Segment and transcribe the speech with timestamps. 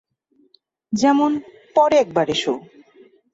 [0.93, 1.43] যেমন-
[1.75, 2.53] পরে একবার এসো।